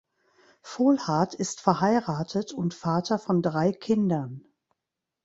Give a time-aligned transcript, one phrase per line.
[0.63, 4.43] Volhard ist verheiratet und Vater von drei Kindern.